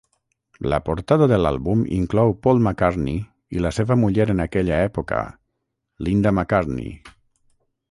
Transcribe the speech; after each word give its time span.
La 0.71 0.77
portada 0.85 1.27
de 1.31 1.37
l'àlbum 1.41 1.83
inclou 1.97 2.33
Paul 2.47 2.63
McCartney 2.69 3.21
i 3.59 3.63
la 3.67 3.73
seva 3.79 3.99
muller 4.05 4.27
en 4.37 4.43
aquella 4.47 4.81
època, 4.89 5.23
Linda 6.09 6.35
McCartney. 6.39 6.93